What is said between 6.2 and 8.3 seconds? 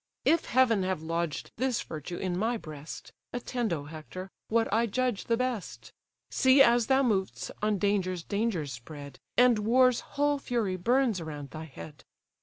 See, as thou mov'st, on dangers